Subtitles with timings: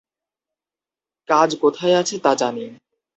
[1.29, 2.65] কাজ কোথায় আছে তা জানি।